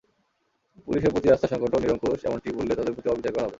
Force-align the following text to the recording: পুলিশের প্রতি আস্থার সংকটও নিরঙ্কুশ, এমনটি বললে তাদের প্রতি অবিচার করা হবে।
পুলিশের 0.87 1.13
প্রতি 1.13 1.27
আস্থার 1.29 1.51
সংকটও 1.53 1.81
নিরঙ্কুশ, 1.83 2.19
এমনটি 2.23 2.49
বললে 2.57 2.73
তাদের 2.75 2.93
প্রতি 2.95 3.07
অবিচার 3.09 3.33
করা 3.33 3.43
হবে। 3.43 3.49